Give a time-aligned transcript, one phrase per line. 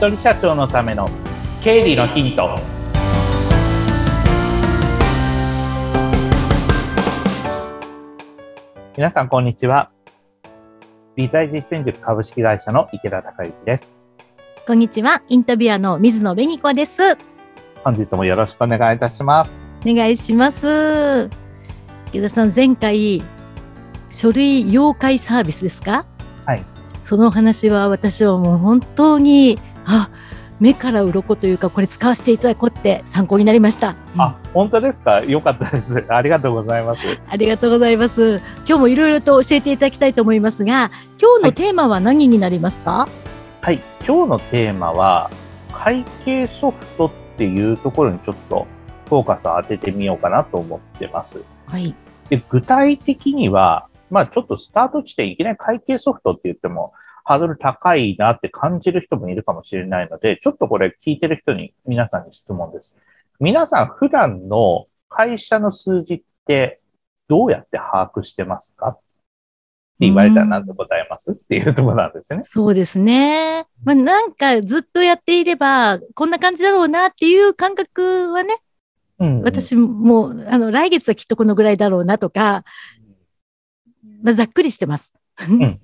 [0.00, 1.06] 人社長のための
[1.62, 2.58] 経理のヒント。
[8.96, 9.90] 皆さんこんにちは。
[11.16, 13.98] 理財実践塾株式会社の池田孝之です。
[14.66, 15.20] こんにちは。
[15.28, 17.18] インタビュアーの水野紅子です。
[17.84, 19.60] 本日もよろしくお願いいたします。
[19.86, 21.28] お願いします。
[22.06, 23.22] 池田さん前回
[24.08, 26.06] 書類妖怪サービスですか？
[26.46, 26.64] はい。
[27.02, 29.58] その話は私はもう本当に
[29.92, 30.10] あ
[30.60, 33.96] 目から鱗というかこれ使わせていただこうって参考になりました。
[34.18, 35.24] あ、本当ですか？
[35.24, 36.04] よかったです。
[36.08, 37.00] ありがとうございます。
[37.26, 38.42] ありがとうございます。
[38.66, 40.90] 今日もいろいろと教えていただきたいと思いますが、
[41.20, 42.92] 今日のテーマは何になりますか？
[42.92, 43.08] は
[43.62, 45.30] い、はい、今日のテーマは
[45.72, 48.66] 会計ソフトっていうところにちょっと
[49.08, 51.42] フォーカスを当ててみようかなと思ってます。
[51.66, 51.94] はい。
[52.28, 56.92] で具体的には、まあちょっとスタート地点いきなり会計ソフトって言っても
[57.30, 62.98] ハードル高いなって感じる人もいるかもしれないので、ちょっとこれ聞いてる人に皆さんに質問です。
[63.38, 66.80] 皆さん普段の会社の数字って
[67.28, 68.88] どうやって把握してますか？
[68.88, 69.00] って
[70.00, 71.30] 言われたら何と答えます？
[71.30, 72.42] っていうところなんですね。
[72.46, 73.64] そうですね。
[73.84, 78.56] まあなんかずっとやっていればこんな感じだろうなっていう感覚はね、
[79.20, 82.64] うん、私もあの来月はきっとこのぐらいだろうなとか、
[84.20, 85.14] まあ、ざっくりしてます。
[85.48, 85.80] うん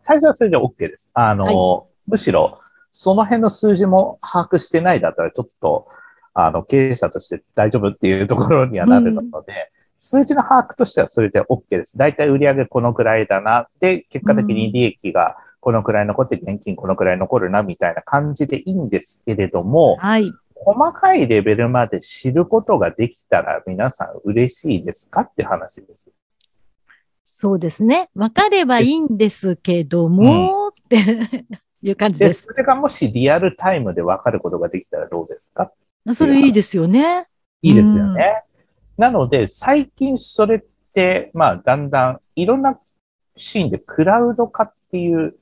[0.00, 1.10] 最初はそれで OK です。
[1.14, 2.58] あの、はい、むしろ、
[2.90, 5.88] その辺の数字も把握してないだったら、ちょっと、
[6.34, 9.42] あの、経営者として大丈夫っていうところにはなるので、うん、
[9.96, 11.98] 数字の把握としてはそれで OK です。
[11.98, 13.68] だいたい売上このくらいだな。
[13.80, 20.32] で、結果的に利益がこのくらい残って現金このくらい残るな、みたいな感じでいいんですけれども、はい。
[20.54, 26.12] 細かいレベルまで知ることができたら皆さん嬉しいですかって話です。
[27.32, 28.10] そうですね。
[28.14, 31.46] 分かればいいんですけども、うん、って
[31.80, 32.46] いう感じです。
[32.46, 35.72] それがもしリアルタイムで分かることができたらどうですか？
[36.12, 37.28] それいいですよね。
[37.62, 38.42] いいですよね。
[38.98, 40.60] うん、なので、最近それっ
[40.92, 42.78] て、まあ、だんだんいろんな
[43.36, 45.36] シーンでクラウド化っていう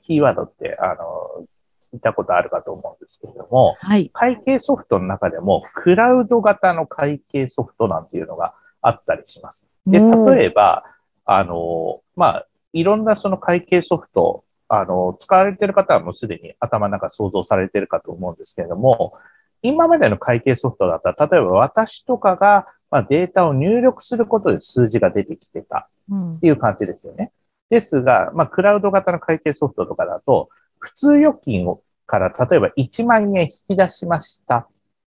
[0.00, 1.44] キーワードって、あの、
[1.92, 9.70] 聞いたことあるかと思うんですけれども、はい、会計ソフトの中でも、クラウド型の会計ソフトなんていうのがあったりします。
[9.86, 10.84] で、例えば、
[11.24, 19.14] あの、まあ、いろんなその会計ソフト、あの、使われている方はもうすでに頭の中想像されているかと思うんですけれども、
[19.62, 25.88] 今までの会計ソフトだったら、例えば私とかが、まあ、データを入力することで数字が出てきてた
[26.36, 27.32] っていう感じですよね。
[27.70, 34.66] うん、ですが、まあ、クラウド型の会計ソフトとかだと、普通預金をから例えば1万円引き出しましたっ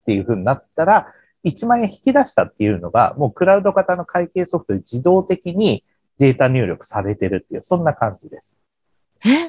[0.05, 1.07] ていうふうになったら、
[1.45, 5.85] 1万円引き出したっていうのが、もうクラウド型の会計ソフトで自動的に
[6.21, 8.61] データ入力されてるっていう、そんな感じです。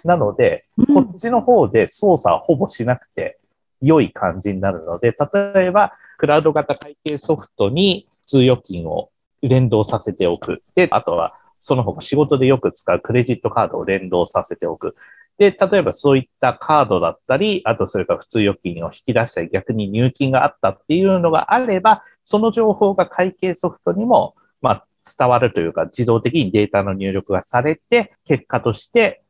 [0.03, 3.37] なので、こっちの方で操作はほぼしなくて
[3.81, 5.13] 良い感じになるので、
[5.53, 9.09] 例えば、クラウド型会計ソフトに通預金を
[9.41, 10.63] 連動させておく。
[10.73, 14.95] で、あとは、その他仕事でよく使うクレジットカードを連動させておく。
[15.37, 24.85] で、例えばそういったカードだったり、あとそれから普通預金を引き出したり逆に入金があったっていうのがあれば、その情報が会計ソフトにも、まあ、
[25.17, 29.23] 伝わるというか、自動的にデータの入力がされて、結果として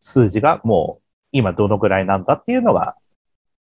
[0.00, 2.96] 数字がもう今どのぐらいなんだっていうのが、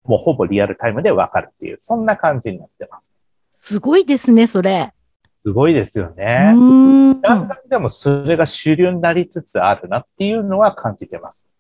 [0.04, 3.16] もうほぼリアルタイムでわかるっていう、そんな感じになってます。
[3.52, 4.92] すごいですね、それ。
[5.36, 6.26] すごいですよね。
[6.26, 11.52] だんだんでもそれが主流になりつつあるなっていうのは感じてます。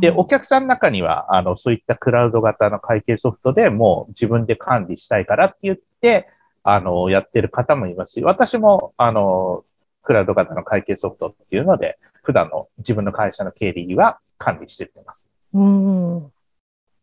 [0.00, 6.28] で、お客さんの中には、あの、そういったクラウド型の会計ソフトでもう自分で管理したいからって言って、
[6.72, 9.64] あの、やってる方もいますし、私も、あの、
[10.02, 15.32] クラウド型の会計ソフトっていうので、普段の自分の会社の経理は管理してってます。
[15.52, 16.32] うん、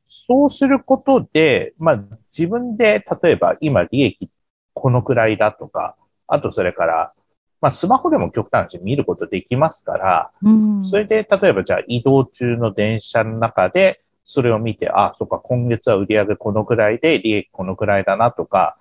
[0.07, 2.03] そうすることで、まあ、
[2.35, 4.29] 自分で、例えば今利益
[4.73, 5.95] このくらいだとか、
[6.27, 7.13] あとそれから、
[7.59, 18.77] まあ、スマホでも極端に見ることできますから、うん、それで、例えばじゃあ移動中の電車の中で、それを見て、あ、そっか、今月は売上このくらいで利益このくらいだなとか、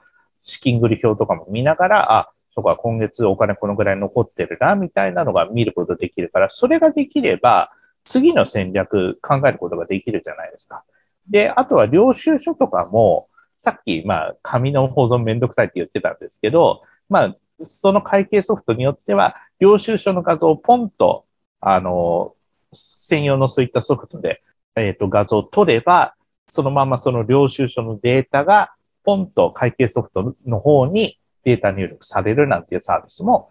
[0.46, 7.70] 資金繰り表とかも見ながら、あ、そこは今月お金このぐらい残ってるな、みたいなのが見ることできるから、それができれば、
[8.04, 10.84] 次の戦略考えることができるじゃないですか。
[11.28, 13.28] で、あとは領収書とかも、
[13.58, 21.24] さっき、まあ、紙の保存めんどくさいって言ってたんですけど、まあ、その会計ソフトによっては、領収書の画像をポンと、
[21.60, 22.34] あの、
[22.72, 24.42] 専用のそういったソフトで、
[24.76, 26.14] えっ、ー、と、画像を取れば、
[26.48, 28.75] そのままその領収書のデータが
[29.06, 33.50] ポンと会計ソフトの方にデータ入力されるなんていうサービスも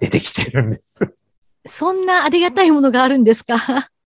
[0.00, 1.14] 出てきてるんです。
[1.66, 3.56] そんなありがたいものがあるんですか？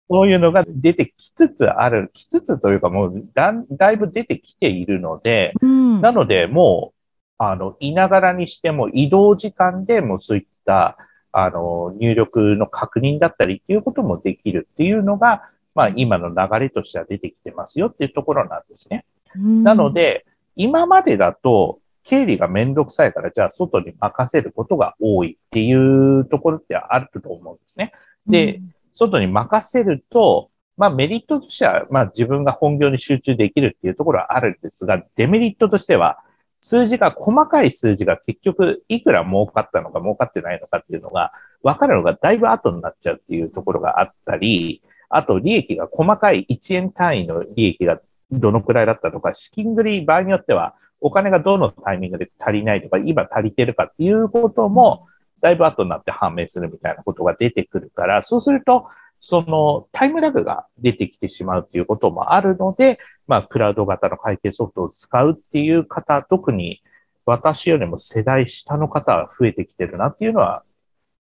[0.10, 7.00] そういうのが出てきつつある、きつつというかもうだだいぶ出てきているので、うん、なのでもう、
[7.38, 10.98] あの、いながらにしても移動時間でもそういった、
[11.32, 15.44] あの、入力の確認だったりっていうこともできるっていうのが、
[15.76, 19.06] まあ今の流れとしては出てきてますよっていうところなんですね。
[19.36, 20.26] うん、なので、
[20.60, 27.94] 今までだと、経理がめんどくさいから、じゃあ外に任せることが多いっていうところってあると思うんですね。
[28.28, 36.20] で、うん、外に任せると、まあメリットとしては、まあ自分が本業に集中できるっていうところはあるんですが、デメリットとしては、
[36.60, 41.32] 数字が、細かい数字が結局いくら儲かったのか儲かってないのかっていうのが
[41.64, 55.08] 分かるのがだいぶ後になっちゃうっていうところがあったり、あと利益が細かい1円単位の利益がどのくらいだったとか、資金繰り場合によってはお金がどのタイミングで足りないとか、今足りてるかっていうことも、
[55.42, 58.88] だいぶ後になって判明するみたいなことが出てくるから、そうすると、
[59.22, 66.82] そのタイムラグが出てきてしまうっていうこともあるので、まあ、クラウド型の会計ソフトを使うっていう方、特に
[67.26, 70.64] 私よりも世代下の方は増えてきてるなっていうのは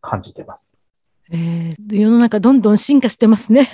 [0.01, 0.79] 感じてます。
[1.31, 3.69] えー、世の中どんどん進化してますね。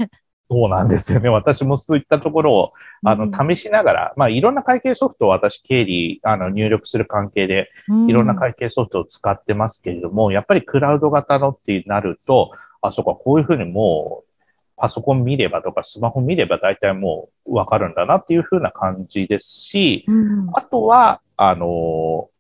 [0.51, 1.29] そうなんですよね。
[1.31, 2.73] 私もそういったところを、
[3.05, 7.71] あの、試しながら、うん、まあ、いろんな会計ソフトを私、経理、あの、入力する関係で、
[8.09, 12.51] いろんな会計ソフトを使ってますけれども、うん、やっぱりクラウド型のってなると、
[12.83, 14.31] あ、そこはこういうふうにもう、
[14.77, 22.31] パソコン見ればとかスマホ見れば大体もうわかるんだなっていうふうな感じですし、うん、あとは、あの、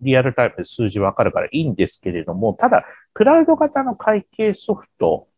[0.00, 5.28] リアルタイムで数字わかるからいいんですけれども、ただ、クラウド型の会計ソフト、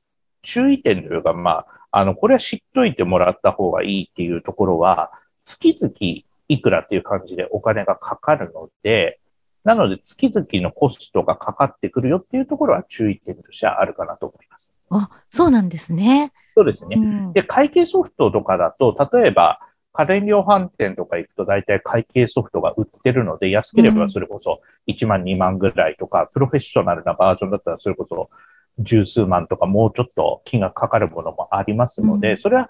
[0.43, 5.13] 注意点というか、まあ、あの、これは知っといてもらった方がいいっていうところは、
[5.45, 9.21] 月々いくらっていう感じでお金がかかるので、
[9.65, 14.77] なので、月々のコストがかかってくるよっていうところは注意点としてはあるかなと思います。
[14.91, 16.33] あ、そうなんですね。
[16.55, 16.97] そうですね。
[16.97, 19.61] うん、で、会計ソフトとかだと、例えば、
[19.93, 28.31] 家電量販店とか行くと大体会計ソフトが売ってるので、安ければそれこそ1万2万ぐらいとか、うん、プロフェッショナルなバージョンだったらそれこそ
[28.79, 32.69] 十数万とかもうちょっと金額かかるものもありますので、うん、それは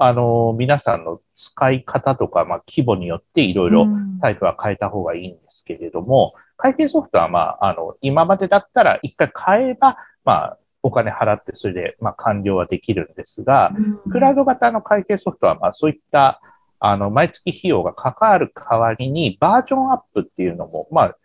[0.00, 3.86] あの、皆さんの使い方とか、まあ、規模によっていろいろ
[4.20, 16.40] タイプは変えた方がいいんですけれども、うん、会計ソフトは、まあ、あの、今までだったら一回買えば、まあ、お金払ってそれで、まあ、完了はできるんですが、うん、クラウド型の会計ソフトは、まあ、そういった、
[16.78, 21.16] あの、毎月費用がかかる代わりに、バージョンアップっていうのも、まあ、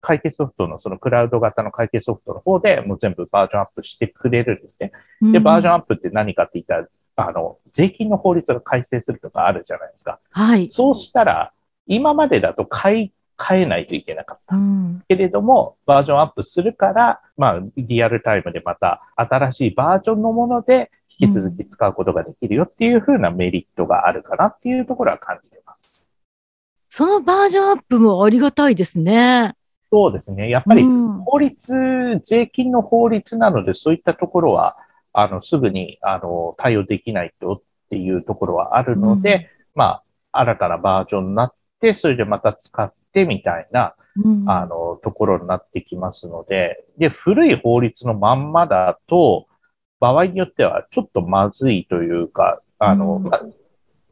[0.00, 4.92] 会計ソフトのそのクラウド型の会計ソフトの方でもう全部バージョンアップしてくれるんですね。
[5.32, 10.20] で、バージョンアップって何かって言ったら、あの、税金の法律が改正するとかあるじゃないですか。
[10.30, 10.70] はい。
[10.70, 11.52] そうしたら、
[11.86, 14.56] 今までだと買い、変えないといけなかった。
[14.56, 26.02] うん、けれども、バージョンアップするから、まあ、リアルタイムでまた新しいバージョンのもので引き続き使うことができるよっていうふうなメリットがあるかなっていうところは感じています。
[26.88, 29.54] そのバージョンアップもありがたいですね。
[29.90, 30.50] そうですね。
[30.50, 30.84] やっぱり
[31.24, 34.76] 法律、うん、税金の法律なのでそういったところは、
[35.12, 39.42] あの、すぐに、あの、対応できないとっていうところはあるので、うん、
[39.74, 40.02] まあ、
[40.40, 49.46] 新たなバージョンになって、それでまた使ってみたいな、うん、あの、ところになってきますので、で、古い法律のまんまだと、
[50.00, 53.22] 場合によってはちょっとまずいというか、あの、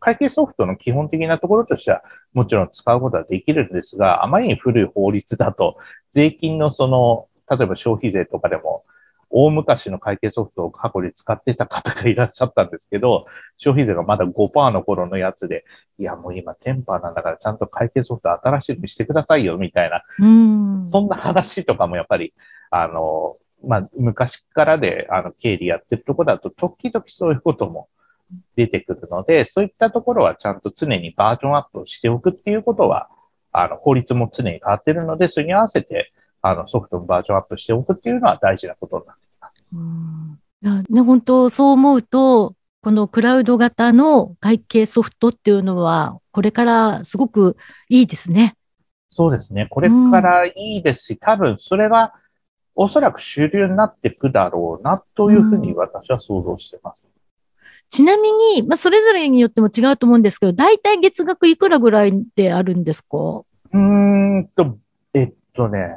[0.07, 2.01] 会計ソフトの基本的なところとしては、
[2.33, 5.79] もちろん使うことはできるんですが、あまりに古い法律だと、
[6.13, 8.85] 税金のその、例えば消費税とかでも、
[9.31, 15.65] 大昔の会計ソフトを過去に使ってた方がいらっしゃったんですけど、消費税がまだ5%の頃のやつで、
[15.99, 20.03] いやもう今テンパーなんだからちゃんと会計ソフト新しくしてくださいよ、みたいな。
[20.21, 22.33] うんそんな話とかもやっぱり、
[22.71, 27.89] あの、まあ、昔からで、あの、経理やってるとこだと、時々そういうことも
[28.57, 33.09] 出てくるので、そういったところはちゃんと常にバージョンアップをしておくっていうことは、
[33.53, 39.67] あの、法律も常に変わってるので、それに合わせて、あの、ソフトのバージョンアップしておくっていうのは大事なことになってきます。
[39.73, 47.57] うんね、本当そう思うと、このクラウド型の会計ソフトっていうのは、これからすごく
[47.89, 48.55] いいですね。
[49.09, 49.67] そうですね。
[49.71, 52.15] これからいいですし、うん、多分それは
[52.75, 57.11] おそらく主流になっていくだろうなというふうに私は想像してます。
[57.87, 63.17] うんちなみに、まあ、それぞれによっても違うと思うんですけど、大体月額いくらぐらいであるんですか？
[63.17, 64.77] うーんと、
[65.15, 65.97] えっとね、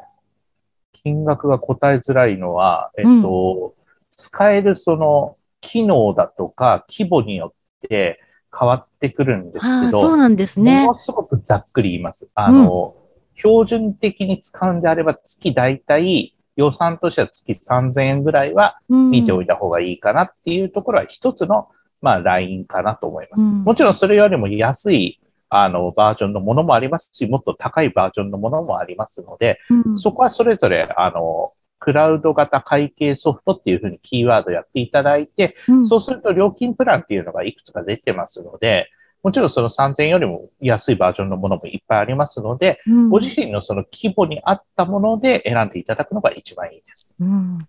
[0.94, 7.54] 金額が答えづらいのは、えっと、うん、使えるその機能だとか規模によ
[7.86, 8.22] って
[8.58, 10.86] 変わってくるんですけど、そうなんですね。
[10.86, 12.30] ものすごくざっくり言います。
[12.36, 21.70] あの、うん、標準的に使うんであれば月だいたい予算としては月3000円ぐらいは見ておいた方がいいかなっていうところは一つの、
[22.02, 23.46] まあ、ラインかなと思います。
[23.46, 38.90] もちろんそれよりも安いあの、バージョンのものもありますし、もっと高いバージョンのものもありますので、うん、そこはそれぞれ、あの、クラウド型会計ソフトっていうふうにキーワードやっていただいて、うん、そうすると料金プランっていうのがいくつか出てますので、
[39.24, 47.14] もちろんその3000円よりも安いバージョンのものもいっぱいありますので、うん、ご自身のその規模に合ったもので選んでいただくのが一番いいです。
[47.20, 47.68] うん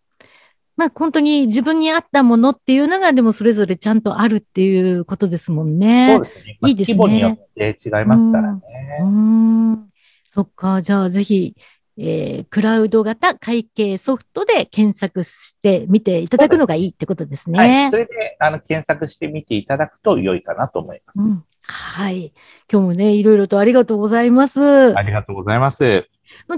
[0.81, 6.15] まあ本当に自分に合ったものっていうのがでもそれぞれちゃんとあるっていうことですもんね。
[6.17, 6.59] そうですね。
[6.63, 6.97] まあ、いいですね。
[6.97, 8.63] 規模によって違いますからね。
[9.03, 9.73] うん。
[9.73, 9.91] うん
[10.27, 10.81] そっか。
[10.81, 11.55] じゃあぜひ、
[11.99, 17.59] えー、クラウド型会計ソフトで検索してみていただくのがいいってことですね。
[17.59, 17.91] はい。
[17.91, 21.21] それで、あの、検索してみていただくと良いかなと思います。
[21.21, 22.33] うん、はい。
[22.73, 24.97] 今日もね、いろいろとありがとうございます。
[24.97, 26.09] ありがとうございます。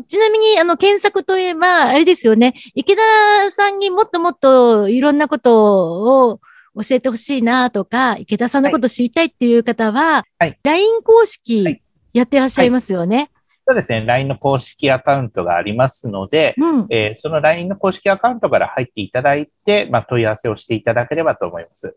[0.07, 2.55] ちなみに、あの、検索といえば、あれですよね。
[2.75, 3.03] 池田
[3.51, 6.41] さんにもっともっといろんなことを
[6.83, 11.81] 教えてほしいなとか、池田さんのこと知りたいっていう方は、はい、LINE 公式
[12.13, 13.17] やってらっしゃいますよね。
[13.17, 13.33] はいはい
[13.65, 14.05] そうですね。
[14.05, 21.97] LINE の公式アカウントがありますので、うん、えー、その LINE の公式アカウントから入っていただいて、まあ、問い合わせをしていただければと思います。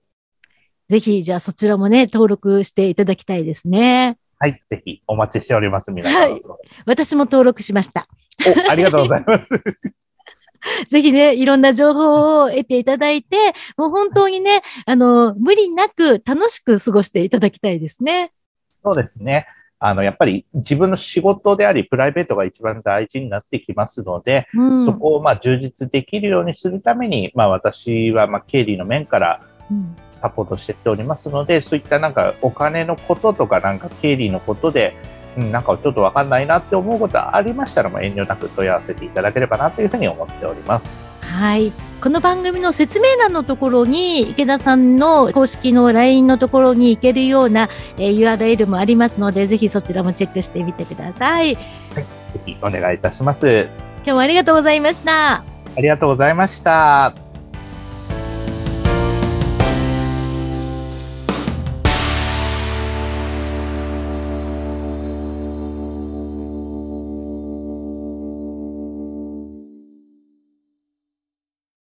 [0.87, 4.17] ぜひ、じゃあそちらもね、登録していただきたいですね。
[4.45, 6.31] はい、ぜひお待ちしております、皆さん。
[6.31, 6.41] はい、
[6.85, 8.07] 私も登録しました。
[8.67, 10.85] お、ありがとうございます。
[10.85, 13.37] ぜひね、いろんな情報を得ていただいて、
[13.75, 18.33] もう本当にね、あの、無理なく楽しく過ごしていただきたいですね。
[18.83, 19.47] そうですね。
[19.79, 29.41] あの、やっぱり自分の仕事であり、プライベートが一番大事になってきますので、うん、そこをまあ充実できるようにするために、まあ私はまあ経理の面から
[30.11, 34.95] サポートしておりますので、そういったなんかお金のこととかなんか経理のことで、
[35.37, 41.01] うん、なんかちょっとわかんないなって思うことありましたら、も遠慮なく問い合わせていただければなというふうに思っております。
[41.21, 41.71] はい。
[42.01, 51.55] この番組の説明欄のところに、池田さんの公式の LINE のところに行けるような、えー、URL もありますので、ぜひそちらもチェックしてみてください。
[51.55, 52.03] はい。
[52.03, 52.05] ぜ
[52.45, 53.67] ひお願いいたします。
[53.97, 55.43] 今日もありがとうございました。
[55.77, 57.24] ありがとうございました。